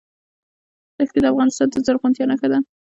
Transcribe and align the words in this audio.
دښتې 0.97 1.19
د 1.21 1.25
افغانستان 1.33 1.67
د 1.69 1.75
زرغونتیا 1.85 2.25
نښه 2.29 2.47
ده. 2.51 2.59